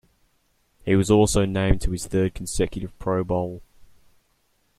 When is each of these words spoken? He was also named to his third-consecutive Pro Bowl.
He 0.83 0.95
was 0.95 1.11
also 1.11 1.45
named 1.45 1.81
to 1.81 1.91
his 1.91 2.07
third-consecutive 2.07 2.97
Pro 2.97 3.23
Bowl. 3.23 3.61